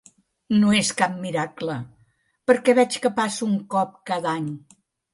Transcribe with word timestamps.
No 0.61 0.71
és 0.77 0.89
cap 1.01 1.19
miracle, 1.25 1.77
perquè 2.53 2.77
veig 2.83 3.01
que 3.07 3.15
passa 3.23 3.49
un 3.53 3.57
cop 3.79 3.97
cada 4.13 4.37
any. 4.39 4.53